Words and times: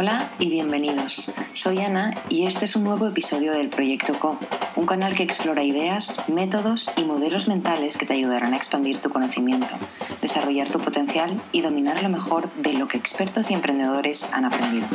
Hola 0.00 0.32
y 0.38 0.48
bienvenidos. 0.48 1.32
Soy 1.54 1.78
Ana 1.78 2.12
y 2.28 2.46
este 2.46 2.66
es 2.66 2.76
un 2.76 2.84
nuevo 2.84 3.08
episodio 3.08 3.52
del 3.52 3.68
Proyecto 3.68 4.16
Co, 4.20 4.38
un 4.76 4.86
canal 4.86 5.16
que 5.16 5.24
explora 5.24 5.64
ideas, 5.64 6.22
métodos 6.28 6.92
y 6.96 7.02
modelos 7.02 7.48
mentales 7.48 7.96
que 7.96 8.06
te 8.06 8.14
ayudarán 8.14 8.54
a 8.54 8.56
expandir 8.56 8.98
tu 8.98 9.10
conocimiento, 9.10 9.76
desarrollar 10.22 10.70
tu 10.70 10.78
potencial 10.78 11.42
y 11.50 11.62
dominar 11.62 12.00
lo 12.00 12.10
mejor 12.10 12.48
de 12.62 12.74
lo 12.74 12.86
que 12.86 12.96
expertos 12.96 13.50
y 13.50 13.54
emprendedores 13.54 14.28
han 14.30 14.44
aprendido. 14.44 14.86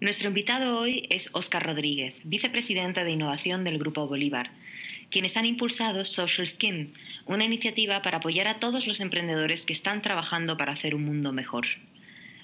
Nuestro 0.00 0.28
invitado 0.28 0.78
hoy 0.78 1.08
es 1.10 1.30
Óscar 1.32 1.66
Rodríguez, 1.66 2.14
vicepresidente 2.22 3.02
de 3.02 3.10
innovación 3.10 3.64
del 3.64 3.80
Grupo 3.80 4.06
Bolívar, 4.06 4.52
quienes 5.10 5.36
han 5.36 5.46
impulsado 5.46 6.04
Social 6.04 6.46
Skin, 6.46 6.94
una 7.26 7.42
iniciativa 7.42 8.02
para 8.02 8.18
apoyar 8.18 8.46
a 8.46 8.60
todos 8.60 8.86
los 8.86 9.00
emprendedores 9.00 9.66
que 9.66 9.72
están 9.72 10.00
trabajando 10.00 10.56
para 10.56 10.74
hacer 10.74 10.94
un 10.94 11.04
mundo 11.04 11.32
mejor. 11.32 11.66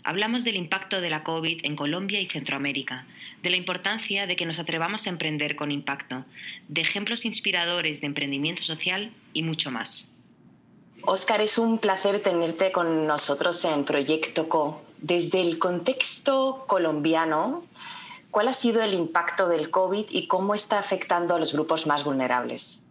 Hablamos 0.06 0.44
del 0.44 0.56
impacto 0.56 1.00
de 1.00 1.08
la 1.08 1.24
COVID 1.24 1.60
en 1.64 1.76
Colombia 1.76 2.20
y 2.20 2.26
Centroamérica, 2.26 3.06
de 3.42 3.48
la 3.48 3.56
importancia 3.56 4.26
de 4.26 4.36
que 4.36 4.44
nos 4.44 4.58
atrevamos 4.58 5.06
a 5.06 5.10
emprender 5.10 5.56
con 5.56 5.72
impacto, 5.72 6.26
de 6.68 6.82
ejemplos 6.82 7.24
inspiradores 7.24 8.02
de 8.02 8.08
emprendimiento 8.08 8.60
social 8.60 9.14
y 9.32 9.42
mucho 9.42 9.70
más. 9.70 10.10
Óscar, 11.00 11.40
es 11.40 11.56
un 11.56 11.78
placer 11.78 12.20
tenerte 12.20 12.70
con 12.70 13.06
nosotros 13.06 13.64
en 13.64 13.86
Proyecto 13.86 14.46
Co. 14.50 14.84
Desde 14.98 15.40
el 15.40 15.58
contexto 15.58 16.66
colombiano, 16.66 17.64
¿cuál 18.30 18.48
ha 18.48 18.54
sido 18.54 18.82
el 18.82 18.92
impacto 18.92 19.48
del 19.48 19.70
COVID 19.70 20.04
y 20.10 20.26
cómo 20.26 20.54
está 20.54 20.78
afectando 20.78 21.34
a 21.34 21.40
los 21.40 21.54
grupos 21.54 21.86
más 21.86 22.04
vulnerables? 22.04 22.82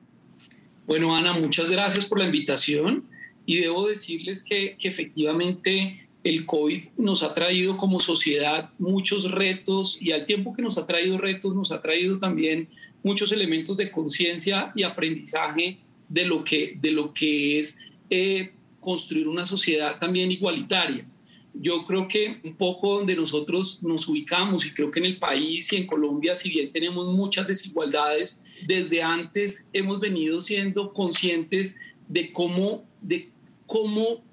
Bueno, 0.87 1.15
Ana, 1.15 1.33
muchas 1.33 1.69
gracias 1.69 2.05
por 2.05 2.17
la 2.17 2.25
invitación 2.25 3.07
y 3.45 3.59
debo 3.59 3.87
decirles 3.87 4.41
que, 4.41 4.77
que 4.79 4.87
efectivamente 4.87 6.03
el 6.23 6.45
COVID 6.45 6.85
nos 6.97 7.23
ha 7.23 7.33
traído 7.33 7.77
como 7.77 7.99
sociedad 7.99 8.71
muchos 8.79 9.31
retos 9.31 10.01
y 10.01 10.11
al 10.11 10.25
tiempo 10.25 10.53
que 10.53 10.61
nos 10.61 10.77
ha 10.77 10.87
traído 10.87 11.17
retos, 11.17 11.55
nos 11.55 11.71
ha 11.71 11.81
traído 11.81 12.17
también 12.17 12.69
muchos 13.03 13.31
elementos 13.31 13.75
de 13.75 13.91
conciencia 13.91 14.71
y 14.75 14.83
aprendizaje 14.83 15.79
de 16.07 16.25
lo 16.25 16.43
que, 16.43 16.77
de 16.79 16.91
lo 16.91 17.13
que 17.13 17.59
es 17.59 17.79
eh, 18.09 18.53
construir 18.79 19.27
una 19.27 19.45
sociedad 19.45 19.99
también 19.99 20.31
igualitaria. 20.31 21.05
Yo 21.53 21.85
creo 21.85 22.07
que 22.07 22.39
un 22.43 22.55
poco 22.55 22.97
donde 22.97 23.15
nosotros 23.15 23.83
nos 23.83 24.07
ubicamos 24.07 24.65
y 24.65 24.73
creo 24.73 24.89
que 24.89 24.99
en 24.99 25.05
el 25.05 25.19
país 25.19 25.71
y 25.71 25.75
en 25.75 25.85
Colombia, 25.85 26.35
si 26.35 26.49
bien 26.49 26.71
tenemos 26.71 27.13
muchas 27.13 27.47
desigualdades, 27.47 28.45
desde 28.65 29.03
antes 29.03 29.69
hemos 29.73 29.99
venido 29.99 30.41
siendo 30.41 30.93
conscientes 30.93 31.79
de 32.07 32.31
cómo, 32.31 32.85
de 33.01 33.29
cómo 33.67 34.23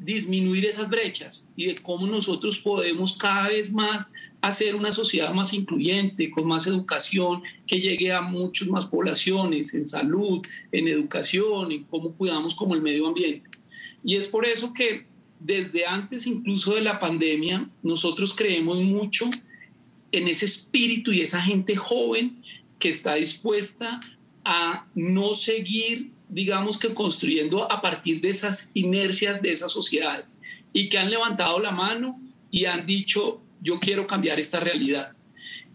disminuir 0.00 0.64
esas 0.64 0.88
brechas 0.88 1.48
y 1.54 1.66
de 1.66 1.76
cómo 1.76 2.06
nosotros 2.06 2.58
podemos 2.58 3.16
cada 3.16 3.48
vez 3.48 3.72
más 3.72 4.12
hacer 4.40 4.74
una 4.74 4.90
sociedad 4.90 5.34
más 5.34 5.52
incluyente, 5.52 6.30
con 6.30 6.48
más 6.48 6.66
educación, 6.66 7.42
que 7.66 7.78
llegue 7.78 8.10
a 8.10 8.22
muchas 8.22 8.68
más 8.68 8.86
poblaciones 8.86 9.74
en 9.74 9.84
salud, 9.84 10.40
en 10.72 10.88
educación, 10.88 11.70
en 11.70 11.84
cómo 11.84 12.12
cuidamos 12.12 12.54
como 12.54 12.74
el 12.74 12.80
medio 12.80 13.06
ambiente. 13.06 13.50
Y 14.02 14.16
es 14.16 14.28
por 14.28 14.46
eso 14.46 14.72
que 14.72 15.04
desde 15.38 15.86
antes 15.86 16.26
incluso 16.26 16.74
de 16.74 16.82
la 16.82 16.98
pandemia, 16.98 17.68
nosotros 17.82 18.34
creemos 18.34 18.78
mucho 18.78 19.30
en 20.12 20.28
ese 20.28 20.46
espíritu 20.46 21.12
y 21.12 21.20
esa 21.20 21.40
gente 21.40 21.76
joven 21.76 22.42
que 22.78 22.88
está 22.88 23.14
dispuesta 23.14 24.00
a 24.44 24.86
no 24.94 25.34
seguir 25.34 26.10
digamos 26.30 26.78
que 26.78 26.94
construyendo 26.94 27.70
a 27.70 27.82
partir 27.82 28.20
de 28.20 28.30
esas 28.30 28.70
inercias 28.74 29.42
de 29.42 29.52
esas 29.52 29.72
sociedades 29.72 30.40
y 30.72 30.88
que 30.88 30.98
han 30.98 31.10
levantado 31.10 31.58
la 31.58 31.72
mano 31.72 32.20
y 32.50 32.64
han 32.64 32.86
dicho, 32.86 33.40
yo 33.60 33.80
quiero 33.80 34.06
cambiar 34.06 34.40
esta 34.40 34.60
realidad. 34.60 35.12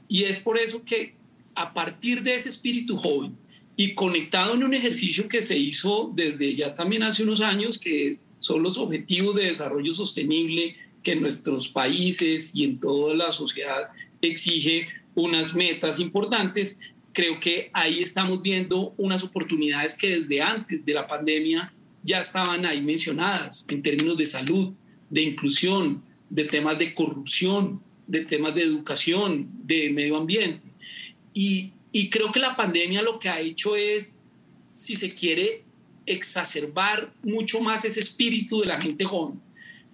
Y 0.08 0.24
es 0.24 0.40
por 0.40 0.58
eso 0.58 0.84
que 0.84 1.16
a 1.56 1.74
partir 1.74 2.24
de 2.24 2.36
ese 2.36 2.50
espíritu 2.50 2.98
joven 2.98 3.36
y 3.78 3.94
conectado 3.94 4.54
en 4.56 4.64
un 4.64 4.74
ejercicio 4.74 5.28
que 5.28 5.42
se 5.42 5.58
hizo 5.58 6.12
desde 6.16 6.56
ya 6.56 6.76
también 6.76 7.04
hace 7.04 7.24
unos 7.24 7.42
años, 7.42 7.78
que 7.78 8.20
son 8.40 8.64
los 8.64 8.78
objetivos 8.78 9.36
de 9.36 9.46
desarrollo 9.46 9.94
sostenible 9.94 10.76
que 11.04 11.14
en 11.14 11.22
nuestros 11.22 11.70
países 11.70 12.56
y 12.56 12.64
en 12.64 12.80
toda 12.80 13.14
la 13.14 13.32
sociedad 13.32 13.90
exige 14.22 14.88
unas 15.14 15.56
metas 15.56 16.00
importantes, 16.00 16.80
creo 17.16 17.40
que 17.40 17.70
ahí 17.72 18.04
estamos 18.04 18.42
viendo 18.42 18.94
unas 18.98 19.24
oportunidades 19.24 19.98
que 19.98 20.20
desde 20.20 20.42
antes 20.42 20.86
de 20.86 20.94
la 20.94 21.08
pandemia 21.08 21.74
ya 22.04 22.20
estaban 22.20 22.66
ahí 22.66 22.82
mencionadas 22.82 23.66
en 23.70 23.82
términos 23.82 24.18
de 24.18 24.28
salud, 24.28 24.74
de 25.10 25.22
inclusión, 25.22 26.04
de 26.30 26.44
temas 26.44 26.78
de 26.78 26.94
corrupción, 26.94 27.82
de 28.06 28.26
temas 28.26 28.54
de 28.54 28.64
educación, 28.64 29.50
de 29.64 29.90
medio 29.92 30.18
ambiente. 30.18 30.68
Y, 31.34 31.72
y 31.94 32.10
creo 32.10 32.34
que 32.34 32.40
la 32.40 32.58
pandemia 32.58 33.02
lo 33.02 33.18
que 33.18 33.30
ha 33.30 33.40
hecho 33.40 33.78
es, 33.78 34.20
si 34.66 34.98
se 34.98 35.16
quiere, 35.16 35.64
exacerbar 36.06 37.14
mucho 37.24 37.62
más 37.62 37.86
ese 37.86 38.02
espíritu 38.02 38.60
de 38.60 38.68
la 38.68 38.82
gente 38.82 39.06
joven, 39.06 39.40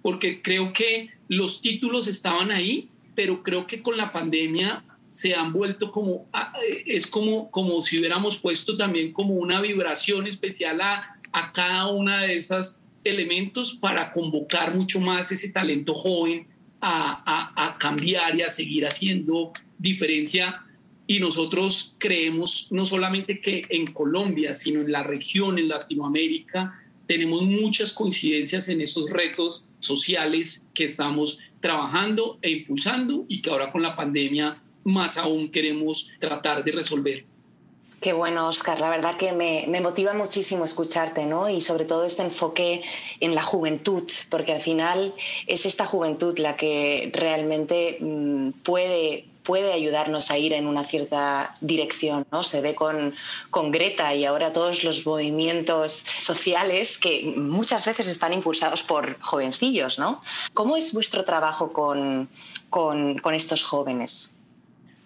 porque 0.02 0.42
creo 0.42 0.72
que 0.72 1.10
los 1.28 1.62
títulos 1.62 2.08
estaban 2.08 2.50
ahí, 2.50 2.88
pero 3.14 3.44
creo 3.44 3.66
que 3.68 3.80
con 3.80 3.96
la 3.96 4.10
pandemia 4.10 4.84
se 5.12 5.34
han 5.34 5.52
vuelto 5.52 5.90
como, 5.90 6.28
ah, 6.32 6.54
eh, 6.66 6.84
es 6.86 7.06
como, 7.06 7.50
como 7.50 7.80
si 7.80 7.98
hubiéramos 7.98 8.36
puesto 8.38 8.76
también 8.76 9.12
como 9.12 9.34
una 9.34 9.60
vibración 9.60 10.26
especial 10.26 10.80
a, 10.80 11.20
a 11.32 11.52
cada 11.52 11.88
una 11.88 12.22
de 12.22 12.36
esos 12.36 12.84
elementos 13.04 13.74
para 13.74 14.10
convocar 14.10 14.74
mucho 14.74 15.00
más 15.00 15.30
ese 15.30 15.52
talento 15.52 15.94
joven 15.94 16.46
a, 16.80 17.22
a, 17.26 17.68
a 17.68 17.78
cambiar 17.78 18.36
y 18.36 18.42
a 18.42 18.48
seguir 18.48 18.86
haciendo 18.86 19.52
diferencia. 19.78 20.64
Y 21.06 21.20
nosotros 21.20 21.96
creemos 21.98 22.68
no 22.70 22.86
solamente 22.86 23.40
que 23.40 23.66
en 23.68 23.92
Colombia, 23.92 24.54
sino 24.54 24.80
en 24.80 24.92
la 24.92 25.02
región, 25.02 25.58
en 25.58 25.68
Latinoamérica, 25.68 26.80
tenemos 27.06 27.42
muchas 27.42 27.92
coincidencias 27.92 28.68
en 28.70 28.80
esos 28.80 29.10
retos 29.10 29.66
sociales 29.80 30.70
que 30.72 30.84
estamos 30.84 31.38
trabajando 31.60 32.38
e 32.40 32.50
impulsando 32.50 33.26
y 33.28 33.42
que 33.42 33.50
ahora 33.50 33.70
con 33.70 33.82
la 33.82 33.94
pandemia 33.94 34.62
más 34.84 35.16
aún 35.16 35.50
queremos 35.50 36.10
tratar 36.18 36.64
de 36.64 36.72
resolver. 36.72 37.24
Qué 38.02 38.12
bueno, 38.12 38.48
Oscar. 38.48 38.80
La 38.80 38.90
verdad 38.90 39.16
que 39.16 39.32
me, 39.32 39.80
motiva 39.80 40.12
muchísimo 40.12 40.64
escucharte, 40.64 41.24
¿no? 41.24 41.48
Y 41.48 41.60
sobre 41.60 41.84
todo 41.84 42.04
este 42.04 42.22
enfoque 42.22 42.82
en 43.20 43.36
la 43.36 43.44
juventud, 43.44 44.10
porque 44.28 44.50
al 44.50 44.60
final 44.60 45.14
es 45.46 45.66
esta 45.66 45.86
juventud 45.86 46.36
la 46.38 46.56
que 46.56 47.12
realmente 47.14 47.98
mm, 48.00 48.50
puede 48.64 49.26
puede 49.44 49.72
ayudarnos 49.72 50.30
a 50.30 50.38
ir 50.38 50.52
en 50.52 50.66
una 50.68 50.84
cierta 50.84 51.56
dirección. 51.60 52.24
¿no? 52.30 52.44
Se 52.44 52.60
ve 52.60 52.76
con, 52.76 53.14
con, 53.50 53.72
Greta 53.72 54.14
y 54.14 54.24
ahora 54.24 54.52
todos 54.52 54.84
los 54.84 55.04
movimientos 55.04 56.04
sociales 56.20 56.96
que 56.96 57.34
muchas 57.36 57.84
veces 57.84 58.06
están 58.06 58.32
impulsados 58.32 58.84
por 58.84 59.20
jovencillos. 59.20 59.98
¿no? 59.98 60.22
¿Cómo 60.54 60.76
es 60.76 60.92
vuestro 60.92 61.24
trabajo 61.24 61.72
con, 61.72 62.28
con, 62.70 63.18
con 63.18 63.34
estos 63.34 63.64
jóvenes? 63.64 64.32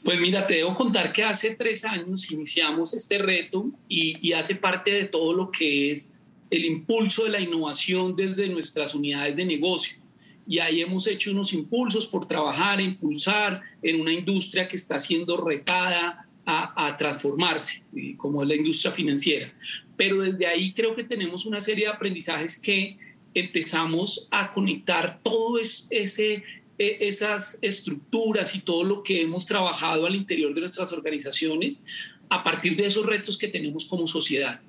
Pues 0.07 0.21
mira, 0.21 0.47
te 0.47 0.55
debo 0.55 0.73
contar 0.73 1.13
que 1.13 1.25
hace 1.25 1.57
tres 1.57 1.85
años 1.85 2.31
iniciamos 2.31 2.95
este 2.95 3.19
reto 3.19 3.73
y, 3.89 4.33
hace 4.35 4.55
parte 4.55 4.93
de 4.93 5.07
todo 5.07 5.33
lo 5.33 5.51
que 5.51 5.91
es 5.91 6.15
el 6.49 6.65
impulso 6.65 7.25
de 7.25 7.31
la 7.31 7.41
innovación 7.41 8.15
desde 8.15 8.49
nuestras 8.49 8.95
unidades 8.95 9.35
de 9.35 9.45
negocio. 9.45 10.01
Y 10.47 10.61
ahí 10.61 10.81
hemos 10.81 11.09
hecho 11.09 11.33
unos 11.33 11.53
impulsos 11.53 12.07
por 12.07 12.29
trabajar, 12.29 12.81
impulsar 12.81 13.61
en 13.83 14.01
una 14.01 14.13
industria 14.13 14.69
que 14.69 14.77
está 14.77 15.01
siendo 15.01 15.45
retada 15.45 16.29
a, 16.45 16.87
a 16.87 16.97
transformarse, 16.97 17.83
como 18.17 18.45
es 18.45 18.49
la 18.49 18.55
industria 18.55 18.93
financiera. 18.93 19.53
Pero 19.97 20.23
desde 20.23 20.47
ahí 20.47 20.73
creo 20.73 20.95
que 20.95 21.03
tenemos 21.03 21.47
una 21.47 21.61
serie 21.61 21.87
de 21.87 21.93
aprendizajes 21.93 22.61
que 22.61 22.97
empezamos 23.37 24.29
a 24.31 24.53
conectar 24.53 25.21
todo 25.23 25.59
ese 25.59 26.35
e, 26.35 26.43
esas 26.79 27.59
estructuras 27.63 28.55
y 28.55 28.61
todo 28.61 28.85
lo 28.85 29.03
que 29.03 29.23
hemos 29.23 29.47
trabajado 29.47 30.07
al 30.07 30.15
interior 30.15 30.55
de 30.55 30.61
nuestras 30.61 30.93
organizaciones 30.93 31.85
a 32.29 32.45
partir 32.45 32.77
de 32.77 32.87
esos 32.87 33.07
retos 33.07 33.39
que 33.39 33.49
tenemos 33.49 33.87
como 33.87 34.07
sociedad. 34.07 34.61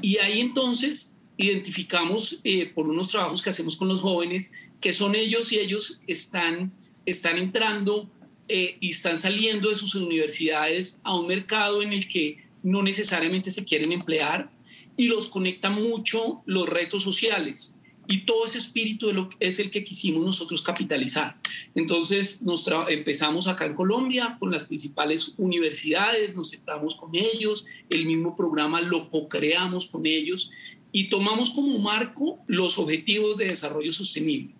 Y 0.00 0.18
ahí 0.18 0.40
entonces 0.40 1.18
identificamos 1.36 2.40
eh, 2.44 2.66
por 2.66 2.88
unos 2.88 3.08
trabajos 3.08 3.42
que 3.42 3.50
hacemos 3.50 3.76
con 3.76 3.88
los 3.88 4.00
jóvenes 4.00 4.52
que 4.80 4.92
son 4.92 5.14
ellos 5.14 5.52
y 5.52 5.58
ellos 5.58 6.00
están, 6.06 6.72
están 7.06 7.38
entrando 7.38 8.10
eh, 8.48 8.76
y 8.80 8.90
están 8.90 9.18
saliendo 9.18 9.68
de 9.68 9.76
sus 9.76 9.94
universidades 9.94 11.00
a 11.04 11.16
un 11.16 11.26
mercado 11.26 11.82
en 11.82 11.92
el 11.92 12.08
que 12.08 12.44
no 12.62 12.82
necesariamente 12.82 13.50
se 13.50 13.64
quieren 13.64 13.92
emplear 13.92 14.50
y 14.96 15.08
los 15.08 15.28
conecta 15.28 15.70
mucho 15.70 16.42
los 16.46 16.68
retos 16.68 17.02
sociales 17.02 17.78
y 18.08 18.26
todo 18.26 18.44
ese 18.44 18.58
espíritu 18.58 19.06
de 19.06 19.12
lo, 19.14 19.30
es 19.40 19.58
el 19.58 19.70
que 19.70 19.84
quisimos 19.84 20.24
nosotros 20.24 20.62
capitalizar. 20.62 21.36
Entonces 21.74 22.42
nos 22.42 22.68
empezamos 22.88 23.48
acá 23.48 23.66
en 23.66 23.74
Colombia 23.74 24.36
con 24.38 24.50
las 24.50 24.64
principales 24.64 25.34
universidades, 25.38 26.34
nos 26.34 26.50
sentamos 26.50 26.96
con 26.96 27.14
ellos, 27.14 27.66
el 27.90 28.06
mismo 28.06 28.36
programa 28.36 28.80
lo 28.80 29.08
co-creamos 29.08 29.86
con 29.86 30.06
ellos 30.06 30.50
y 30.92 31.08
tomamos 31.08 31.50
como 31.50 31.78
marco 31.78 32.38
los 32.46 32.78
objetivos 32.78 33.36
de 33.38 33.46
desarrollo 33.46 33.92
sostenible. 33.92 34.54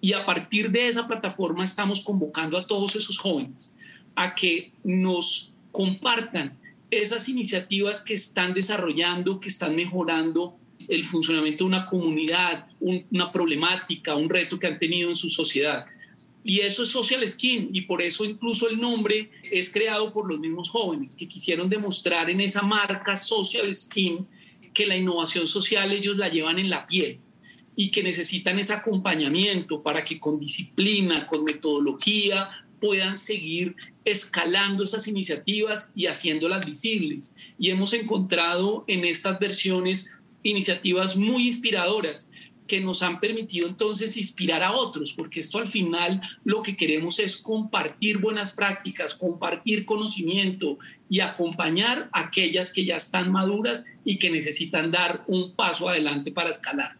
Y 0.00 0.12
a 0.14 0.24
partir 0.24 0.70
de 0.70 0.88
esa 0.88 1.06
plataforma 1.06 1.64
estamos 1.64 2.02
convocando 2.02 2.56
a 2.56 2.66
todos 2.66 2.96
esos 2.96 3.18
jóvenes 3.18 3.76
a 4.14 4.34
que 4.34 4.72
nos 4.82 5.52
compartan 5.72 6.58
esas 6.90 7.28
iniciativas 7.28 8.00
que 8.00 8.14
están 8.14 8.54
desarrollando, 8.54 9.40
que 9.40 9.48
están 9.48 9.76
mejorando 9.76 10.56
el 10.88 11.04
funcionamiento 11.04 11.64
de 11.64 11.68
una 11.68 11.86
comunidad, 11.86 12.66
una 12.80 13.30
problemática, 13.30 14.16
un 14.16 14.28
reto 14.28 14.58
que 14.58 14.66
han 14.66 14.78
tenido 14.78 15.10
en 15.10 15.16
su 15.16 15.28
sociedad. 15.28 15.86
Y 16.42 16.60
eso 16.60 16.82
es 16.82 16.88
Social 16.88 17.26
Skin 17.28 17.68
y 17.72 17.82
por 17.82 18.00
eso 18.00 18.24
incluso 18.24 18.68
el 18.68 18.80
nombre 18.80 19.30
es 19.50 19.70
creado 19.70 20.12
por 20.12 20.26
los 20.26 20.40
mismos 20.40 20.70
jóvenes 20.70 21.14
que 21.14 21.28
quisieron 21.28 21.68
demostrar 21.68 22.30
en 22.30 22.40
esa 22.40 22.62
marca 22.62 23.14
Social 23.14 23.72
Skin 23.72 24.26
que 24.72 24.86
la 24.86 24.96
innovación 24.96 25.46
social 25.46 25.92
ellos 25.92 26.16
la 26.16 26.28
llevan 26.28 26.58
en 26.58 26.70
la 26.70 26.86
piel 26.86 27.20
y 27.80 27.90
que 27.90 28.02
necesitan 28.02 28.58
ese 28.58 28.74
acompañamiento 28.74 29.82
para 29.82 30.04
que 30.04 30.20
con 30.20 30.38
disciplina, 30.38 31.26
con 31.26 31.44
metodología 31.44 32.50
puedan 32.78 33.16
seguir 33.16 33.74
escalando 34.04 34.84
esas 34.84 35.08
iniciativas 35.08 35.92
y 35.96 36.04
haciéndolas 36.04 36.66
visibles. 36.66 37.36
Y 37.58 37.70
hemos 37.70 37.94
encontrado 37.94 38.84
en 38.86 39.06
estas 39.06 39.38
versiones 39.38 40.14
iniciativas 40.42 41.16
muy 41.16 41.46
inspiradoras 41.46 42.30
que 42.66 42.82
nos 42.82 43.02
han 43.02 43.18
permitido 43.18 43.66
entonces 43.66 44.18
inspirar 44.18 44.62
a 44.62 44.72
otros, 44.72 45.14
porque 45.14 45.40
esto 45.40 45.56
al 45.56 45.68
final 45.68 46.20
lo 46.44 46.62
que 46.62 46.76
queremos 46.76 47.18
es 47.18 47.38
compartir 47.38 48.18
buenas 48.18 48.52
prácticas, 48.52 49.14
compartir 49.14 49.86
conocimiento 49.86 50.78
y 51.08 51.20
acompañar 51.20 52.10
a 52.12 52.26
aquellas 52.26 52.74
que 52.74 52.84
ya 52.84 52.96
están 52.96 53.32
maduras 53.32 53.86
y 54.04 54.18
que 54.18 54.28
necesitan 54.28 54.90
dar 54.90 55.24
un 55.28 55.54
paso 55.54 55.88
adelante 55.88 56.30
para 56.30 56.50
escalar. 56.50 56.99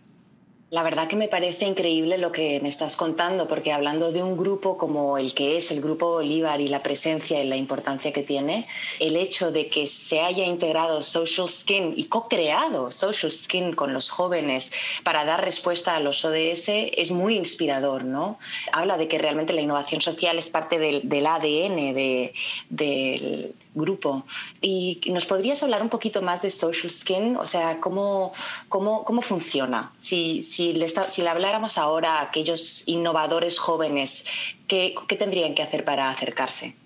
La 0.71 0.85
verdad 0.85 1.09
que 1.09 1.17
me 1.17 1.27
parece 1.27 1.65
increíble 1.65 2.17
lo 2.17 2.31
que 2.31 2.61
me 2.61 2.69
estás 2.69 2.95
contando, 2.95 3.49
porque 3.49 3.73
hablando 3.73 4.13
de 4.13 4.23
un 4.23 4.37
grupo 4.37 4.79
como 4.79 5.19
el 5.19 5.35
que 5.35 5.57
es 5.57 5.73
el 5.73 5.81
Grupo 5.81 6.11
Bolívar 6.11 6.61
y 6.61 6.69
la 6.69 6.81
presencia 6.81 7.43
y 7.43 7.49
la 7.49 7.57
importancia 7.57 8.13
que 8.13 8.23
tiene, 8.23 8.69
el 9.01 9.17
hecho 9.17 9.51
de 9.51 9.67
que 9.67 9.89
se 9.89 10.21
haya 10.21 10.45
integrado 10.45 11.03
Social 11.03 11.49
Skin 11.49 11.95
y 11.97 12.05
co-creado 12.05 12.93
Social 12.93 13.33
Skin 13.33 13.73
con 13.73 13.93
los 13.93 14.11
jóvenes 14.11 14.71
para 15.03 15.25
dar 15.25 15.45
respuesta 15.45 15.97
a 15.97 16.01
los 16.01 16.25
ODS 16.25 16.69
es 16.69 17.11
muy 17.11 17.37
inspirador, 17.37 18.05
¿no? 18.05 18.39
Habla 18.73 18.97
de 18.97 19.09
que 19.09 19.19
realmente 19.19 19.53
la 19.53 19.63
innovación 19.63 20.01
social 20.01 20.39
es 20.39 20.51
parte 20.51 20.79
del, 20.79 21.27
ADN 21.27 21.95
de, 21.95 22.33
del 22.69 23.57
grupo. 23.75 24.25
¿Y 24.61 25.01
nos 25.07 25.27
podrías 25.27 25.63
hablar 25.63 25.83
un 25.83 25.89
poquito 25.89 26.23
más 26.23 26.43
de 26.43 26.51
Social 26.51 26.91
Skin? 26.91 27.37
O 27.37 27.47
sea, 27.47 27.81
¿cómo, 27.81 28.33
cómo, 28.69 29.05
cómo 29.05 29.23
funciona? 29.23 29.93
Si, 29.99 30.43
si, 30.43 30.73
le 30.73 30.89
si 30.89 31.23
le 31.23 31.29
habláramos 31.29 31.79
ahora 31.79 32.19
a 32.19 32.23
aquellos 32.23 32.83
innovadores 32.87 33.59
jóvenes, 33.59 34.25
¿qué, 34.67 34.95
¿qué 35.09 35.17
tendrían 35.17 35.55
que 35.55 35.63
hacer 35.63 35.85
para 35.85 36.11
acercarse? 36.11 36.77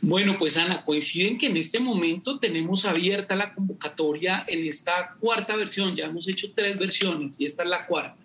Bueno, 0.00 0.36
pues 0.38 0.58
Ana, 0.58 0.82
coinciden 0.82 1.38
que 1.38 1.46
en 1.46 1.56
este 1.56 1.80
momento 1.80 2.38
tenemos 2.38 2.84
abierta 2.84 3.34
la 3.34 3.52
convocatoria 3.52 4.44
en 4.46 4.66
esta 4.66 5.14
cuarta 5.18 5.56
versión, 5.56 5.96
ya 5.96 6.04
hemos 6.04 6.28
hecho 6.28 6.52
tres 6.54 6.78
versiones 6.78 7.40
y 7.40 7.46
esta 7.46 7.62
es 7.62 7.68
la 7.70 7.86
cuarta 7.86 8.23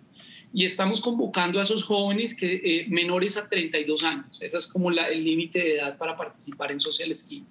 y 0.52 0.64
estamos 0.64 1.00
convocando 1.00 1.60
a 1.60 1.62
esos 1.62 1.84
jóvenes 1.84 2.34
que, 2.34 2.54
eh, 2.64 2.86
menores 2.88 3.36
a 3.36 3.48
32 3.48 4.02
años, 4.02 4.42
ese 4.42 4.58
es 4.58 4.66
como 4.66 4.90
el 4.90 5.24
límite 5.24 5.58
de 5.58 5.74
edad 5.76 5.96
para 5.96 6.16
participar 6.16 6.72
en 6.72 6.80
Social 6.80 7.14
Ski, 7.14 7.44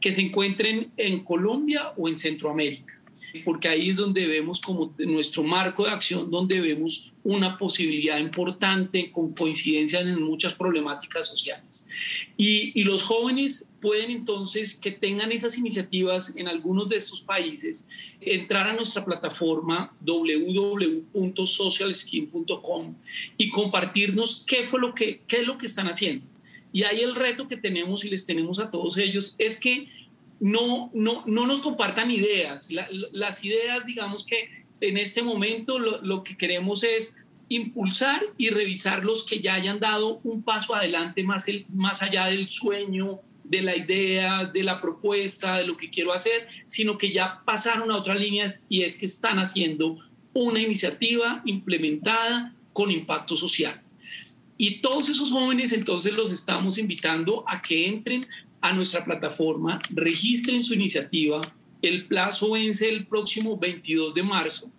que 0.00 0.12
se 0.12 0.22
encuentren 0.22 0.90
en 0.96 1.20
Colombia 1.20 1.92
o 1.96 2.08
en 2.08 2.18
Centroamérica 2.18 2.99
porque 3.44 3.68
ahí 3.68 3.90
es 3.90 3.96
donde 3.96 4.26
vemos 4.26 4.60
como 4.60 4.94
nuestro 4.98 5.42
marco 5.42 5.84
de 5.84 5.90
acción, 5.90 6.30
donde 6.30 6.60
vemos 6.60 7.12
una 7.22 7.58
posibilidad 7.58 8.18
importante 8.18 9.10
con 9.10 9.34
coincidencias 9.34 10.02
en 10.02 10.22
muchas 10.22 10.54
problemáticas 10.54 11.28
sociales. 11.28 11.90
Y, 12.36 12.82
los 12.84 13.02
jóvenes 13.02 13.68
pueden 13.80 14.10
entonces 14.10 14.74
que 14.74 14.90
tengan 14.90 15.30
esas 15.32 15.58
iniciativas 15.58 16.34
en 16.36 16.48
algunos 16.48 16.88
de 16.88 16.96
estos 16.96 17.20
países, 17.20 17.90
entrar 18.20 18.68
a 18.68 18.72
nuestra 18.72 19.04
plataforma 19.04 19.94
www.socialskin.com 20.00 22.94
y 23.38 23.50
compartirnos 23.50 24.44
qué 24.46 24.64
fue 24.64 24.80
lo 24.80 24.94
que, 24.94 25.20
qué 25.28 25.40
es 25.40 25.46
lo 25.46 25.56
que 25.56 25.66
están 25.66 25.86
haciendo. 25.86 26.26
Y 26.72 26.84
ahí 26.84 27.00
el 27.00 27.14
reto 27.14 27.46
que 27.46 27.56
tenemos 27.56 28.04
y 28.04 28.10
les 28.10 28.26
tenemos 28.26 28.58
a 28.58 28.70
todos 28.70 28.98
ellos 28.98 29.34
es 29.38 29.58
que 29.58 29.88
no, 30.40 30.90
no, 30.94 31.22
no 31.26 31.46
nos 31.46 31.60
compartan 31.60 32.10
ideas. 32.10 32.70
las 33.12 33.44
ideas, 33.44 33.86
digamos 33.86 34.24
que 34.24 34.48
en 34.80 34.96
este 34.96 35.22
momento 35.22 35.78
lo, 35.78 36.24
que 36.24 36.36
queremos 36.36 36.82
es 36.82 37.22
impulsar 37.48 38.22
y 38.38 38.48
revisar 38.48 39.04
los 39.04 39.26
que 39.26 39.40
ya 39.40 39.54
hayan 39.54 39.80
dado 39.80 40.20
un 40.24 40.42
paso 40.42 40.74
adelante 40.74 41.22
más, 41.22 41.48
el, 41.48 41.66
más 41.68 42.02
allá 42.02 42.26
del 42.26 42.48
sueño, 42.48 43.20
de 43.44 43.62
la 43.62 43.76
idea, 43.76 44.44
de 44.44 44.62
la 44.62 44.80
propuesta, 44.80 45.58
de 45.58 45.66
lo 45.66 45.76
que 45.76 45.90
quiero 45.90 46.12
hacer, 46.12 46.48
sino 46.66 46.96
que 46.96 47.12
ya 47.12 47.42
pasaron 47.44 47.90
a 47.90 47.96
otras 47.96 48.18
líneas 48.18 48.64
y 48.68 48.82
es 48.82 48.98
que 48.98 49.06
están 49.06 49.38
haciendo 49.38 49.98
una 50.32 50.60
iniciativa 50.60 51.42
implementada 51.44 52.54
con 52.72 52.90
impacto 52.90 53.36
social. 53.36 53.82
Y 54.56 54.76
todos 54.82 55.08
esos 55.08 55.32
jóvenes 55.32 55.72
entonces 55.72 56.12
los 56.12 56.30
estamos 56.30 56.78
invitando 56.78 57.44
a 57.48 57.60
que 57.60 57.88
entren 57.88 58.28
a 58.60 58.72
nuestra 58.72 59.04
plataforma, 59.04 59.80
registren 59.90 60.62
su 60.62 60.74
iniciativa. 60.74 61.54
El 61.82 62.06
plazo 62.06 62.52
vence 62.52 62.88
el 62.88 63.06
próximo 63.06 63.56
22 63.56 64.14
de 64.14 64.22
marzo 64.22 64.72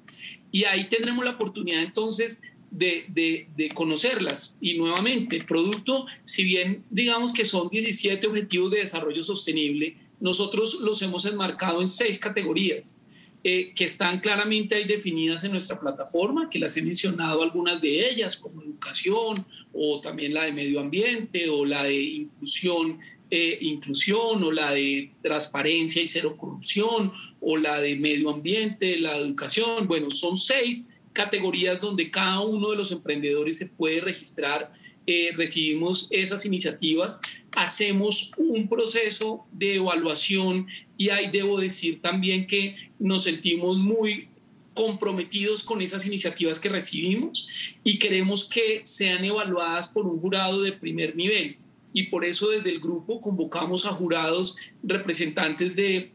y 0.51 0.65
ahí 0.65 0.87
tendremos 0.89 1.23
la 1.23 1.31
oportunidad 1.31 1.81
entonces 1.81 2.43
de, 2.69 3.47
de, 3.55 3.69
conocerlas. 3.73 4.57
Y 4.61 4.77
nuevamente, 4.77 5.43
producto, 5.43 6.05
si 6.23 6.43
bien 6.43 6.83
digamos 6.89 7.33
que 7.33 7.45
son 7.45 7.69
17 7.69 8.25
objetivos 8.27 8.71
de 8.71 8.79
desarrollo 8.79 9.23
sostenible, 9.23 9.97
nosotros 10.19 10.79
los 10.81 11.01
hemos 11.01 11.25
enmarcado 11.25 11.81
en 11.81 11.87
seis 11.87 12.19
categorías. 12.19 13.01
Eh, 13.43 13.73
que 13.73 13.85
están 13.85 14.19
claramente 14.19 14.75
ahí 14.75 14.83
definidas 14.83 15.43
en 15.43 15.49
nuestra 15.49 15.79
plataforma, 15.79 16.47
que 16.47 16.59
las 16.59 16.77
he 16.77 16.83
mencionado 16.83 17.41
algunas 17.41 17.81
de 17.81 18.07
ellas, 18.07 18.37
como 18.37 18.61
educación 18.61 19.47
o 19.73 19.99
también 19.99 20.35
la 20.35 20.43
de 20.43 20.51
medio 20.51 20.79
ambiente 20.79 21.49
o 21.49 21.65
la 21.65 21.85
de 21.85 21.99
inclusión 21.99 22.99
eh, 23.33 23.59
inclusión 23.61 24.43
o 24.43 24.51
la 24.51 24.71
de 24.71 25.13
transparencia 25.21 26.01
y 26.01 26.07
cero 26.09 26.35
corrupción 26.37 27.13
o 27.39 27.55
la 27.55 27.79
de 27.79 27.95
medio 27.95 28.29
ambiente, 28.29 28.99
la 28.99 29.15
educación. 29.15 29.87
Bueno, 29.87 30.09
son 30.09 30.35
seis 30.35 30.89
categorías 31.13 31.79
donde 31.79 32.11
cada 32.11 32.41
uno 32.41 32.71
de 32.71 32.75
los 32.75 32.91
emprendedores 32.91 33.57
se 33.57 33.67
puede 33.67 34.01
registrar. 34.01 34.73
Eh, 35.07 35.31
recibimos 35.33 36.09
esas 36.11 36.45
iniciativas, 36.45 37.21
hacemos 37.53 38.33
un 38.37 38.67
proceso 38.67 39.45
de 39.53 39.75
evaluación 39.75 40.67
y 40.97 41.09
ahí 41.09 41.31
debo 41.31 41.57
decir 41.57 42.01
también 42.01 42.47
que 42.47 42.75
nos 42.99 43.23
sentimos 43.23 43.77
muy 43.77 44.27
comprometidos 44.73 45.63
con 45.63 45.81
esas 45.81 46.05
iniciativas 46.05 46.59
que 46.59 46.67
recibimos 46.67 47.47
y 47.81 47.97
queremos 47.97 48.49
que 48.49 48.81
sean 48.83 49.23
evaluadas 49.23 49.87
por 49.87 50.05
un 50.05 50.19
jurado 50.19 50.61
de 50.61 50.73
primer 50.73 51.15
nivel 51.15 51.57
y 51.93 52.03
por 52.03 52.25
eso 52.25 52.49
desde 52.49 52.69
el 52.69 52.79
grupo 52.79 53.21
convocamos 53.21 53.85
a 53.85 53.91
jurados 53.91 54.55
representantes 54.83 55.75
de, 55.75 56.11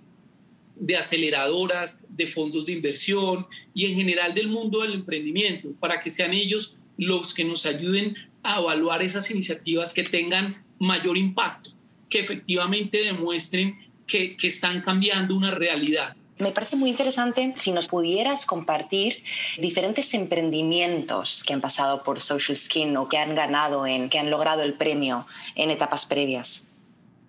de 0.76 0.96
aceleradoras, 0.96 2.06
de 2.08 2.26
fondos 2.26 2.66
de 2.66 2.72
inversión 2.72 3.46
y 3.74 3.86
en 3.86 3.94
general 3.94 4.34
del 4.34 4.48
mundo 4.48 4.82
del 4.82 4.94
emprendimiento, 4.94 5.72
para 5.80 6.00
que 6.00 6.10
sean 6.10 6.32
ellos 6.32 6.78
los 6.96 7.34
que 7.34 7.44
nos 7.44 7.66
ayuden 7.66 8.14
a 8.42 8.60
evaluar 8.60 9.02
esas 9.02 9.30
iniciativas 9.30 9.92
que 9.92 10.04
tengan 10.04 10.64
mayor 10.78 11.16
impacto, 11.16 11.70
que 12.08 12.20
efectivamente 12.20 13.02
demuestren 13.02 13.78
que, 14.06 14.36
que 14.36 14.46
están 14.46 14.80
cambiando 14.82 15.36
una 15.36 15.50
realidad. 15.50 16.16
Me 16.38 16.52
parece 16.52 16.76
muy 16.76 16.90
interesante 16.90 17.54
si 17.56 17.72
nos 17.72 17.88
pudieras 17.88 18.44
compartir 18.44 19.22
diferentes 19.58 20.12
emprendimientos 20.12 21.42
que 21.44 21.54
han 21.54 21.62
pasado 21.62 22.02
por 22.02 22.20
Social 22.20 22.56
Skin 22.56 22.96
o 22.96 23.08
que 23.08 23.16
han 23.16 23.34
ganado, 23.34 23.86
en, 23.86 24.10
que 24.10 24.18
han 24.18 24.30
logrado 24.30 24.62
el 24.62 24.74
premio 24.74 25.26
en 25.54 25.70
etapas 25.70 26.04
previas. 26.04 26.66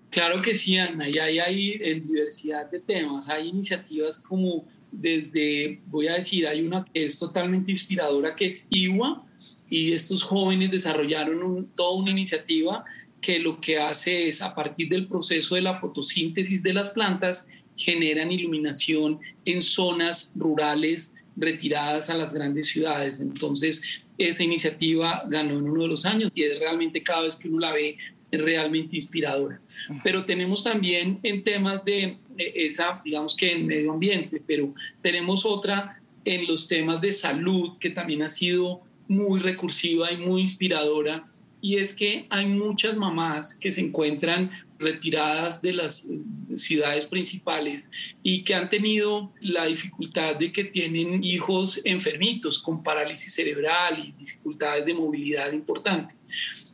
Claro 0.09 0.41
que 0.41 0.55
sí, 0.55 0.77
Ana, 0.77 1.07
y 1.07 1.19
hay, 1.19 1.39
hay 1.39 1.77
en 1.81 2.05
diversidad 2.05 2.69
de 2.69 2.79
temas. 2.79 3.29
Hay 3.29 3.47
iniciativas 3.47 4.19
como 4.19 4.65
desde, 4.91 5.81
voy 5.87 6.07
a 6.07 6.15
decir, 6.15 6.47
hay 6.47 6.61
una 6.61 6.85
que 6.85 7.05
es 7.05 7.19
totalmente 7.19 7.71
inspiradora, 7.71 8.35
que 8.35 8.47
es 8.47 8.67
IWA, 8.69 9.23
y 9.69 9.93
estos 9.93 10.23
jóvenes 10.23 10.71
desarrollaron 10.71 11.69
toda 11.75 11.99
una 11.99 12.11
iniciativa 12.11 12.85
que 13.21 13.39
lo 13.39 13.59
que 13.59 13.79
hace 13.79 14.27
es, 14.27 14.41
a 14.41 14.55
partir 14.55 14.89
del 14.89 15.07
proceso 15.07 15.55
de 15.55 15.61
la 15.61 15.73
fotosíntesis 15.73 16.63
de 16.63 16.73
las 16.73 16.91
plantas, 16.91 17.49
generan 17.77 18.31
iluminación 18.31 19.19
en 19.45 19.61
zonas 19.61 20.33
rurales 20.35 21.15
retiradas 21.35 22.09
a 22.09 22.17
las 22.17 22.33
grandes 22.33 22.67
ciudades. 22.67 23.21
Entonces, 23.21 23.83
esa 24.17 24.43
iniciativa 24.43 25.23
ganó 25.29 25.59
en 25.59 25.69
uno 25.69 25.83
de 25.83 25.87
los 25.87 26.05
años 26.05 26.31
y 26.33 26.43
es 26.43 26.59
realmente 26.59 27.03
cada 27.03 27.21
vez 27.21 27.35
que 27.35 27.47
uno 27.47 27.59
la 27.59 27.71
ve 27.71 27.97
realmente 28.31 28.95
inspiradora. 28.95 29.61
Pero 30.03 30.25
tenemos 30.25 30.63
también 30.63 31.19
en 31.23 31.43
temas 31.43 31.85
de 31.85 32.17
esa, 32.37 33.01
digamos 33.05 33.35
que 33.35 33.53
en 33.53 33.67
medio 33.67 33.93
ambiente, 33.93 34.41
pero 34.45 34.73
tenemos 35.01 35.45
otra 35.45 36.01
en 36.25 36.45
los 36.45 36.67
temas 36.67 36.99
de 36.99 37.13
salud 37.13 37.77
que 37.79 37.89
también 37.89 38.21
ha 38.21 38.29
sido 38.29 38.81
muy 39.07 39.39
recursiva 39.39 40.11
y 40.11 40.17
muy 40.17 40.41
inspiradora. 40.41 41.29
Y 41.61 41.77
es 41.77 41.93
que 41.93 42.25
hay 42.29 42.47
muchas 42.47 42.97
mamás 42.97 43.55
que 43.55 43.71
se 43.71 43.81
encuentran 43.81 44.51
retiradas 44.79 45.61
de 45.61 45.73
las 45.73 46.07
ciudades 46.55 47.05
principales 47.05 47.91
y 48.23 48.43
que 48.43 48.55
han 48.55 48.69
tenido 48.69 49.33
la 49.41 49.65
dificultad 49.65 50.35
de 50.35 50.51
que 50.51 50.63
tienen 50.63 51.23
hijos 51.23 51.81
enfermitos 51.83 52.59
con 52.59 52.83
parálisis 52.83 53.33
cerebral 53.33 53.99
y 53.99 54.11
dificultades 54.19 54.85
de 54.85 54.93
movilidad 54.93 55.51
importante. 55.51 56.15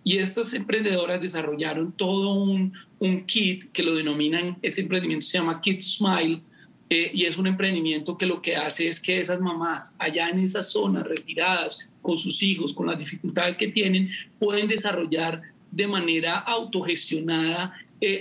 Y 0.03 0.17
estas 0.17 0.53
emprendedoras 0.53 1.21
desarrollaron 1.21 1.93
todo 1.93 2.33
un, 2.33 2.73
un 2.99 3.25
kit 3.25 3.71
que 3.71 3.83
lo 3.83 3.95
denominan, 3.95 4.57
ese 4.61 4.81
emprendimiento 4.81 5.25
se 5.25 5.37
llama 5.37 5.61
Kid 5.61 5.79
Smile, 5.79 6.41
eh, 6.89 7.09
y 7.13 7.25
es 7.25 7.37
un 7.37 7.47
emprendimiento 7.47 8.17
que 8.17 8.25
lo 8.25 8.41
que 8.41 8.55
hace 8.55 8.87
es 8.87 9.01
que 9.01 9.19
esas 9.19 9.41
mamás 9.41 9.95
allá 9.97 10.29
en 10.29 10.39
esas 10.39 10.71
zonas 10.71 11.03
retiradas 11.03 11.91
con 12.01 12.17
sus 12.17 12.43
hijos, 12.43 12.73
con 12.73 12.85
las 12.85 12.99
dificultades 12.99 13.57
que 13.57 13.69
tienen, 13.69 14.11
pueden 14.37 14.67
desarrollar 14.67 15.41
de 15.71 15.87
manera 15.87 16.37
autogestionada 16.37 17.73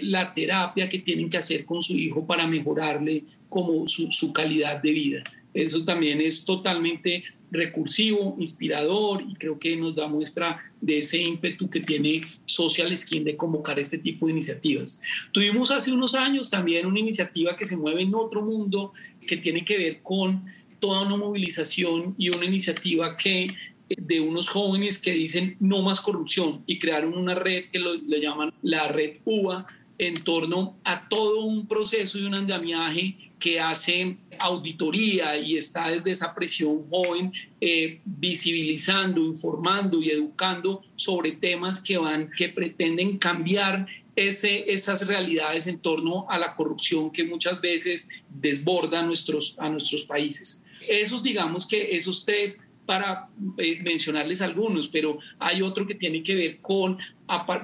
la 0.03 0.33
terapia 0.35 0.89
que 0.89 0.99
tienen 0.99 1.29
que 1.29 1.39
hacer 1.39 1.65
con 1.65 1.83
su 1.83 1.97
hijo 1.97 2.27
para 2.27 2.47
mejorarle 2.47 3.25
como 3.49 3.87
su, 3.87 4.33
calidad 4.33 4.83
de 4.83 4.93
vida. 4.93 5.25
Eso 5.53 5.85
también 5.85 6.21
es 6.21 6.45
totalmente 6.45 7.25
recursivo, 7.51 8.37
inspirador 8.39 9.23
y 9.29 9.35
creo 9.35 9.59
que 9.59 9.77
nos 9.77 9.95
da 9.95 10.09
muestra 10.09 10.59
de 10.81 11.01
ese 11.01 11.19
ímpetu 11.19 11.69
que 11.69 11.81
tiene 11.81 12.23
Social 12.47 12.97
Skin 12.97 13.25
de 13.25 13.37
convocar 13.37 13.79
este 13.79 13.99
tipo 13.99 14.27
de 14.27 14.33
iniciativas. 14.33 15.03
Tuvimos 15.33 15.71
hace 15.71 15.93
unos 15.93 16.15
años 16.15 16.49
también 16.49 16.87
una 16.87 17.01
iniciativa 17.01 17.57
que 17.57 17.67
se 17.67 17.77
mueve 17.77 18.03
en 18.03 18.15
otro 18.15 18.41
mundo 18.41 18.93
que 19.27 19.37
tiene 19.37 19.65
que 19.67 19.77
ver 19.77 20.01
con 20.03 20.45
toda 20.81 21.03
una 21.03 21.17
movilización 21.17 22.15
y 22.17 22.31
una 22.31 22.47
iniciativa 22.47 23.17
que 23.17 23.55
de 23.99 24.21
unos 24.21 24.49
jóvenes 24.49 25.01
que 25.01 25.13
dicen 25.13 25.57
no 25.61 25.83
más 25.83 26.01
corrupción 26.01 26.63
y 26.67 26.79
crearon 26.79 27.17
una 27.17 27.35
red 27.35 27.65
que 27.71 27.79
lo, 27.79 27.95
le 27.95 28.21
llaman 28.21 28.53
la 28.63 28.89
red 28.89 29.19
UBA 29.25 29.67
en 29.99 30.15
torno 30.25 30.77
a 30.85 31.09
todo 31.09 31.45
un 31.45 31.67
proceso 31.67 32.19
y 32.19 32.25
un 32.25 32.35
andamiaje 32.35 33.33
que 33.39 33.61
hace 33.61 34.17
auditoría 34.39 35.37
y 35.37 35.57
está 35.57 35.91
desde 35.91 36.13
esa 36.13 36.35
presión 36.35 36.89
joven 36.89 37.33
eh, 37.61 38.01
visibilizando, 38.05 39.21
informando 39.21 40.01
y 40.01 40.11
educando 40.11 40.83
sobre 40.95 41.33
temas 41.33 41.81
que 41.81 41.99
van, 41.99 42.31
que 42.37 42.49
pretenden 42.49 43.19
cambiar 43.19 43.87
ese, 44.15 44.73
esas 44.73 45.07
realidades 45.07 45.67
en 45.67 45.79
torno 45.79 46.27
a 46.31 46.39
la 46.39 46.55
corrupción 46.55 47.11
que 47.11 47.25
muchas 47.25 47.61
veces 47.61 48.09
desborda 48.29 49.03
nuestros, 49.03 49.57
a 49.59 49.69
nuestros 49.69 50.05
países. 50.05 50.67
Esos, 50.89 51.23
digamos 51.23 51.67
que 51.67 51.97
esos 51.97 52.25
tres 52.25 52.69
para 52.87 53.29
eh, 53.59 53.81
mencionarles 53.83 54.43
algunos, 54.43 54.89
pero 54.89 55.19
hay 55.39 55.63
otro 55.63 55.87
que 55.87 55.95
tiene 55.95 56.23
que 56.23 56.35
ver 56.35 56.59
con 56.61 56.99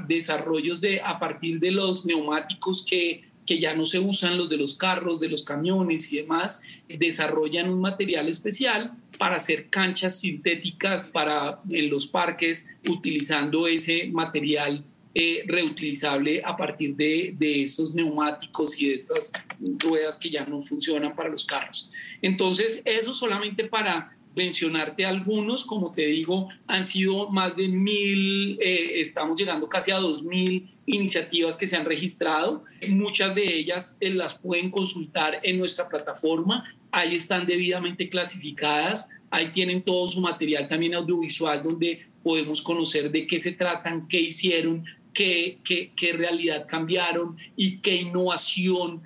desarrollos 0.06 0.80
de, 0.80 1.00
a 1.00 1.18
partir 1.18 1.60
de 1.60 1.70
los 1.70 2.06
neumáticos 2.06 2.86
que, 2.86 3.24
que 3.44 3.58
ya 3.58 3.74
no 3.74 3.86
se 3.86 3.98
usan, 3.98 4.38
los 4.38 4.48
de 4.48 4.56
los 4.56 4.76
carros, 4.76 5.20
de 5.20 5.28
los 5.28 5.44
camiones 5.44 6.12
y 6.12 6.18
demás, 6.18 6.62
desarrollan 6.88 7.70
un 7.70 7.80
material 7.80 8.28
especial 8.28 8.92
para 9.18 9.36
hacer 9.36 9.68
canchas 9.68 10.20
sintéticas 10.20 11.06
para 11.06 11.60
en 11.68 11.90
los 11.90 12.06
parques 12.06 12.76
utilizando 12.88 13.66
ese 13.66 14.06
material 14.06 14.84
eh, 15.14 15.42
reutilizable 15.46 16.42
a 16.44 16.56
partir 16.56 16.94
de, 16.94 17.34
de, 17.36 17.64
esos 17.64 17.94
neumáticos 17.94 18.80
y 18.80 18.90
de 18.90 18.94
esas 18.94 19.32
ruedas 19.78 20.16
que 20.16 20.30
ya 20.30 20.44
no 20.44 20.60
funcionan 20.60 21.16
para 21.16 21.28
los 21.28 21.44
carros. 21.44 21.90
Entonces, 22.22 22.82
eso 22.84 23.14
solamente 23.14 23.64
para 23.64 24.16
mencionarte 24.38 25.04
algunos, 25.04 25.64
como 25.64 25.92
te 25.92 26.06
digo, 26.06 26.48
han 26.68 26.84
sido 26.84 27.28
más 27.28 27.56
de 27.56 27.66
mil, 27.66 28.56
eh, 28.60 29.00
estamos 29.00 29.36
llegando 29.36 29.68
casi 29.68 29.90
a 29.90 29.96
dos 29.96 30.22
mil 30.22 30.70
iniciativas 30.86 31.56
que 31.56 31.66
se 31.66 31.76
han 31.76 31.84
registrado. 31.84 32.62
Muchas 32.88 33.34
de 33.34 33.52
ellas 33.52 33.96
eh, 34.00 34.10
las 34.10 34.38
pueden 34.38 34.70
consultar 34.70 35.40
en 35.42 35.58
nuestra 35.58 35.88
plataforma, 35.88 36.72
ahí 36.92 37.14
están 37.14 37.46
debidamente 37.46 38.08
clasificadas, 38.08 39.10
ahí 39.28 39.50
tienen 39.50 39.82
todo 39.82 40.06
su 40.06 40.20
material 40.20 40.68
también 40.68 40.94
audiovisual 40.94 41.60
donde 41.60 42.06
podemos 42.22 42.62
conocer 42.62 43.10
de 43.10 43.26
qué 43.26 43.40
se 43.40 43.52
tratan, 43.52 44.06
qué 44.06 44.20
hicieron, 44.20 44.84
qué, 45.12 45.58
qué, 45.64 45.90
qué 45.96 46.12
realidad 46.12 46.64
cambiaron 46.68 47.36
y 47.56 47.78
qué 47.78 47.96
innovación 47.96 49.02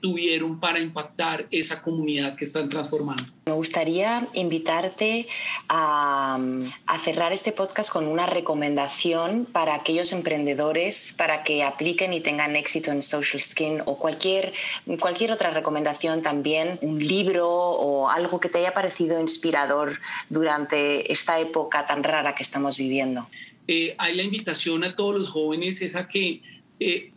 tuvieron 0.00 0.58
para 0.58 0.80
impactar 0.80 1.46
esa 1.50 1.82
comunidad 1.82 2.36
que 2.36 2.44
están 2.44 2.68
transformando. 2.68 3.24
Me 3.46 3.52
gustaría 3.52 4.28
invitarte 4.34 5.28
a, 5.68 6.38
a, 6.86 6.98
cerrar 7.00 7.32
este 7.32 7.52
podcast 7.52 7.90
con 7.90 8.06
una 8.06 8.26
recomendación 8.26 9.46
para 9.50 9.74
aquellos 9.74 10.12
emprendedores 10.12 11.14
para 11.16 11.42
que 11.42 11.62
apliquen 11.62 12.12
y 12.12 12.20
tengan 12.20 12.56
éxito 12.56 12.90
en 12.90 13.02
Social 13.02 13.42
Skin 13.42 13.82
o 13.86 13.96
cualquier, 13.96 14.52
cualquier 15.00 15.32
otra 15.32 15.50
recomendación 15.50 16.22
también, 16.22 16.78
un 16.82 16.98
libro 16.98 17.48
o 17.48 18.08
algo 18.08 18.40
que 18.40 18.48
te 18.48 18.58
haya 18.58 18.74
parecido 18.74 19.20
inspirador 19.20 20.00
durante 20.28 21.12
esta 21.12 21.40
época 21.40 21.86
tan 21.86 22.04
rara 22.04 22.34
que 22.34 22.42
estamos 22.42 22.76
viviendo. 22.76 23.28
Eh, 23.66 23.94
hay 23.98 24.16
la 24.16 24.22
invitación 24.22 24.84
a 24.84 24.96
todos 24.96 25.14
los 25.14 25.28
jóvenes 25.28 25.80
es 25.82 25.94
a 25.94 26.08
que 26.08 26.42
eh, 26.80 27.09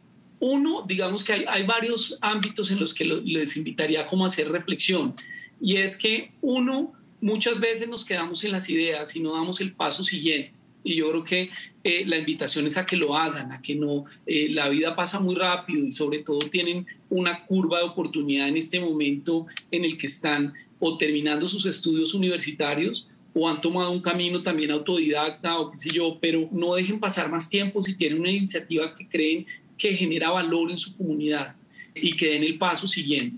uno, 0.46 0.84
digamos 0.86 1.24
que 1.24 1.46
hay, 1.48 1.64
varios 1.66 2.18
ámbitos 2.20 2.70
en 2.70 2.78
los 2.78 2.94
que 2.94 3.06
les 3.06 3.56
invitaría 3.56 4.08
como 4.08 4.26
a 4.26 4.28
hacer 4.28 4.52
reflexión. 4.52 5.16
Y 5.62 5.78
es 5.78 5.98
que 5.98 6.32
uno, 6.42 6.92
muchas 7.22 7.62
veces 7.62 7.88
nos 7.88 8.04
quedamos 8.04 8.44
en 8.44 8.52
las 8.52 8.70
ideas 8.70 9.16
y 9.16 9.22
no 9.22 9.32
damos 9.32 9.62
el 9.62 9.72
paso 9.72 10.04
siguiente. 10.04 10.52
Y 10.84 10.98
yo 10.98 11.10
creo 11.12 11.24
que 11.24 11.50
eh, 11.86 12.04
la 12.06 12.18
invitación 12.18 12.68
es 12.68 12.76
a 12.76 12.86
que 12.86 12.98
lo 12.98 13.16
hagan, 13.16 13.54
a 13.54 13.62
que 13.62 13.74
no, 13.76 14.04
eh, 14.26 14.50
la 14.50 14.68
vida 14.68 14.98
pasa 14.98 15.22
muy 15.22 15.36
rápido 15.36 15.86
y 15.86 15.94
sobre 15.94 16.20
todo 16.20 16.40
tienen 16.40 16.88
una 17.10 17.46
curva 17.46 17.78
de 17.78 17.86
oportunidad 17.86 18.50
en 18.50 18.58
este 18.58 18.82
momento 18.82 19.46
en 19.72 19.86
el 19.86 19.98
que 19.98 20.08
están 20.08 20.52
o 20.78 20.98
terminando 20.98 21.48
sus 21.48 21.66
estudios 21.66 22.14
universitarios 22.14 23.08
o 23.34 23.48
han 23.48 23.62
tomado 23.62 23.92
un 23.92 24.02
camino 24.02 24.44
también 24.44 24.72
autodidacta 24.72 25.58
o 25.58 25.72
qué 25.72 25.78
sé 25.78 25.90
yo, 25.90 26.18
pero 26.20 26.50
no 26.52 26.76
dejen 26.76 27.00
pasar 27.00 27.32
más 27.32 27.50
tiempo 27.50 27.82
si 27.82 27.96
tienen 27.96 28.20
una 28.20 28.30
iniciativa 28.30 28.94
que 28.94 29.08
creen 29.08 29.48
que 29.78 29.96
genera 29.96 30.32
valor 30.32 30.72
en 30.72 30.80
su 30.80 30.98
comunidad 30.98 31.56
y 31.96 32.16
que 32.16 32.30
den 32.30 32.44
el 32.44 32.58
paso 32.58 32.88
siguiente. 32.88 33.38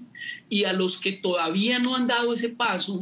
Y 0.49 0.63
a 0.63 0.73
los 0.73 0.99
que 0.99 1.11
todavía 1.11 1.79
no 1.79 1.95
han 1.95 2.07
dado 2.07 2.33
ese 2.33 2.49
paso, 2.49 2.99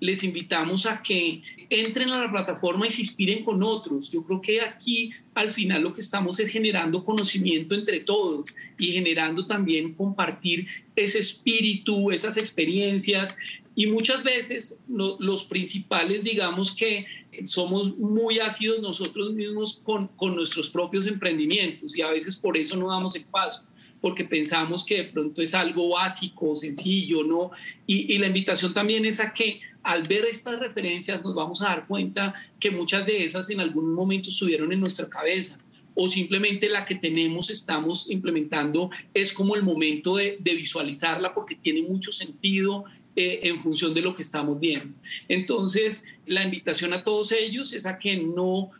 les 0.00 0.22
invitamos 0.24 0.86
a 0.86 1.02
que 1.02 1.42
entren 1.70 2.10
a 2.10 2.18
la 2.24 2.30
plataforma 2.30 2.86
y 2.86 2.90
se 2.90 3.00
inspiren 3.00 3.42
con 3.44 3.62
otros. 3.62 4.10
Yo 4.12 4.22
creo 4.24 4.40
que 4.40 4.60
aquí 4.60 5.12
al 5.34 5.52
final 5.52 5.82
lo 5.82 5.94
que 5.94 6.00
estamos 6.00 6.38
es 6.38 6.50
generando 6.50 7.04
conocimiento 7.04 7.74
entre 7.74 8.00
todos 8.00 8.54
y 8.78 8.92
generando 8.92 9.46
también 9.46 9.94
compartir 9.94 10.66
ese 10.94 11.18
espíritu, 11.18 12.10
esas 12.10 12.36
experiencias. 12.36 13.36
Y 13.74 13.86
muchas 13.86 14.22
veces 14.22 14.82
los 14.88 15.44
principales, 15.44 16.24
digamos 16.24 16.74
que 16.74 17.06
somos 17.44 17.96
muy 17.98 18.38
ácidos 18.38 18.80
nosotros 18.80 19.34
mismos 19.34 19.80
con, 19.82 20.08
con, 20.08 20.34
nuestros 20.34 20.70
propios 20.70 21.06
emprendimientos 21.06 21.96
y 21.96 22.02
a 22.02 22.10
veces 22.10 22.36
por 22.36 22.56
eso 22.56 22.76
no 22.76 22.88
damos 22.88 23.16
el 23.16 23.24
paso, 23.24 23.66
porque 24.00 24.24
pensamos 24.24 24.84
que 24.84 24.98
de 24.98 25.04
pronto 25.04 25.42
es 25.42 25.54
algo 25.54 25.90
básico, 25.90 26.54
sencillo, 26.54 27.22
¿no? 27.22 27.50
Y, 27.86 28.14
y 28.14 28.18
la 28.18 28.26
invitación 28.26 28.72
también 28.72 29.04
es 29.04 29.20
a 29.20 29.32
que 29.32 29.60
al 29.82 30.08
ver 30.08 30.24
estas 30.24 30.58
referencias 30.58 31.22
nos 31.22 31.34
vamos 31.34 31.62
a 31.62 31.66
dar 31.66 31.86
cuenta 31.86 32.34
que 32.58 32.70
muchas 32.70 33.06
de 33.06 33.24
esas 33.24 33.48
en 33.50 33.60
algún 33.60 33.94
momento 33.94 34.30
estuvieron 34.30 34.72
en 34.72 34.80
nuestra 34.80 35.08
cabeza 35.08 35.58
o 35.94 36.08
simplemente 36.08 36.68
la 36.68 36.84
que 36.84 36.94
tenemos 36.94 37.50
estamos 37.50 38.10
implementando 38.10 38.90
es 39.14 39.32
como 39.32 39.56
el 39.56 39.62
momento 39.62 40.16
de, 40.16 40.36
de 40.40 40.54
visualizarla 40.54 41.34
porque 41.34 41.54
tiene 41.54 41.82
mucho 41.82 42.12
sentido 42.12 42.84
eh, 43.18 43.40
en 43.44 43.58
función 43.58 43.94
de 43.94 44.02
lo 44.02 44.14
que 44.14 44.20
estamos 44.20 44.60
viendo. 44.60 44.94
Entonces, 45.26 46.04
la 46.26 46.44
invitación 46.44 46.92
a 46.92 47.02
todos 47.02 47.32
ellos 47.32 47.72
es 47.72 47.86
a 47.86 47.98
que 47.98 48.18
no, 48.18 48.70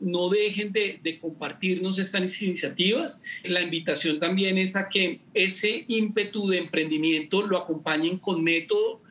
no 0.00 0.28
dejen 0.28 0.72
de, 0.72 1.18
compartirnos 1.20 1.98
estas 1.98 2.40
iniciativas. 2.40 3.24
La 3.42 3.62
invitación 3.62 4.20
también 4.20 4.58
es 4.58 4.76
a 4.76 4.88
que 4.88 5.18
ese 5.34 5.84
ímpetu 5.88 6.48
de 6.48 6.58
emprendimiento 6.58 7.44
lo 7.44 7.58
acompañen 7.58 8.18
con 8.18 8.44
método, 8.44 9.02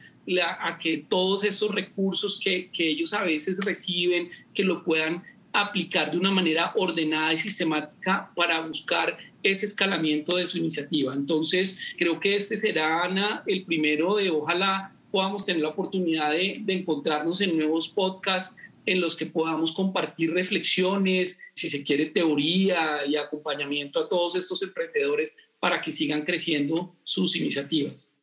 a 0.62 0.79
que 0.79 0.98
todos 0.98 1.43
estos 1.43 1.75
recursos 1.75 2.39
que, 2.39 2.69
que 2.71 2.88
ellos 2.88 3.13
a 3.13 3.24
veces 3.24 3.59
reciben, 3.65 4.29
que 4.53 4.63
lo 4.63 4.83
puedan 4.86 5.24
aplicar 5.51 6.12
de 6.12 6.17
una 6.17 6.31
manera 6.31 6.71
ordenada 6.75 7.33
y 7.33 7.38
sistemática 7.38 8.31
para 8.36 8.62
buscar 8.62 9.17
ese 9.43 9.65
escalamiento 9.65 10.36
de 10.38 10.48
su 10.48 10.58
iniciativa. 10.58 11.13
Entonces, 11.13 11.79
creo 11.98 12.19
que 12.19 12.36
este 12.36 12.58
será, 12.58 13.03
Ana, 13.03 13.43
el 13.48 13.63
primero 13.63 14.15
de 14.15 14.29
ojalá 14.29 14.96
podamos 15.12 15.46
tener 15.46 15.62
la 15.62 15.69
oportunidad 15.69 16.31
de, 16.31 16.63
encontrarnos 16.67 17.41
en 17.41 17.58
nuevos 17.58 17.89
podcasts 17.89 18.58
en 18.86 19.01
los 19.01 19.15
que 19.15 19.25
podamos 19.25 19.72
compartir 19.72 20.34
reflexiones, 20.34 21.41
si 21.53 21.69
se 21.69 21.84
quiere 21.84 22.08
teoría 22.08 23.05
y 23.05 23.15
acompañamiento 23.15 24.00
a 24.00 24.10
todos 24.10 24.36
estos 24.36 24.63
emprendedores 24.63 25.38
para 25.60 25.81
que 25.81 25.91
sigan 25.91 26.24
creciendo 26.24 26.96
sus 27.03 27.36
iniciativas. 27.36 28.15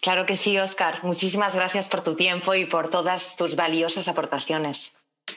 Claro 0.00 0.26
que 0.26 0.36
sí, 0.36 0.58
Oscar. 0.58 1.04
Muchísimas 1.04 1.54
gracias 1.54 1.86
por 1.86 2.02
tu 2.02 2.16
tiempo 2.16 2.54
y 2.54 2.64
por 2.66 2.90
todas 2.90 3.36
tus 3.36 3.54
valiosas 3.54 4.08
aportaciones. 4.08 4.92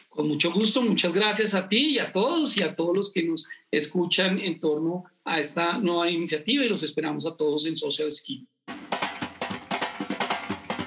Con 0.10 0.28
mucho 0.28 0.52
gusto, 0.52 0.82
muchas 0.82 1.14
gracias 1.14 1.54
a 1.54 1.68
ti 1.68 1.96
y 1.96 2.00
a 2.00 2.12
todos 2.12 2.58
y 2.58 2.64
a 2.64 2.76
todos 2.76 2.96
los 2.96 3.12
que 3.12 3.24
nos 3.24 3.48
escuchan 3.72 4.40
en 4.40 4.60
torno 4.60 5.06
a 5.26 5.40
esta 5.40 5.78
nueva 5.78 6.10
iniciativa 6.10 6.64
y 6.64 6.70
los 6.70 6.84
esperamos 6.84 7.26
a 7.26 7.36
todos 7.36 7.66
en 7.66 7.78
Social 7.78 8.12
Ski. 8.12 8.48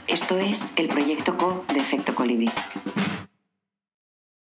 Esto 0.07 0.39
es 0.39 0.73
el 0.77 0.89
proyecto 0.89 1.37
CO 1.37 1.65
de 1.73 1.81
Efecto 1.81 2.15
Colibrí. 2.15 2.51